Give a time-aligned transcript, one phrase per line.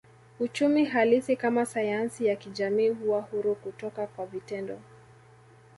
[0.39, 4.79] Uchumi halisi kama sayansi ya kijamii huwa huru kutoka kwa vitendo